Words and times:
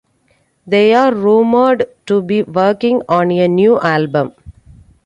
They 0.65 0.95
are 0.95 1.13
rumored 1.13 1.85
to 2.07 2.23
be 2.23 2.41
working 2.41 3.03
on 3.07 3.29
a 3.29 3.47
new 3.47 3.79
album. 3.79 4.33